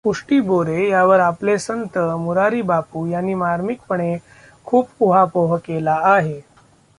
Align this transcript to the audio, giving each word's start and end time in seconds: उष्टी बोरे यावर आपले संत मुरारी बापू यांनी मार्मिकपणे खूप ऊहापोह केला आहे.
उष्टी 0.05 0.39
बोरे 0.41 0.87
यावर 0.89 1.19
आपले 1.19 1.57
संत 1.57 1.97
मुरारी 2.19 2.61
बापू 2.61 3.05
यांनी 3.07 3.33
मार्मिकपणे 3.33 4.17
खूप 4.65 4.87
ऊहापोह 4.99 5.55
केला 5.57 5.97
आहे. 6.03 6.39